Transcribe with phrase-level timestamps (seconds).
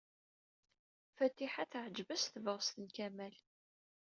[1.15, 3.35] Fatiḥa teɛjeb-as tebɣest n Rabaḥ.